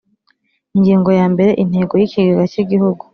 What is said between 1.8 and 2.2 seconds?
y